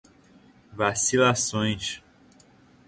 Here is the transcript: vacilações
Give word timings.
vacilações 0.73 2.01